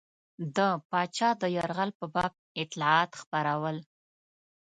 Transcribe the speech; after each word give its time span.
د 0.55 0.57
پاچا 0.89 1.29
د 1.41 1.43
یرغل 1.55 1.89
په 1.99 2.05
باب 2.13 2.33
اطلاعات 2.63 3.11
خپرول. 3.21 3.77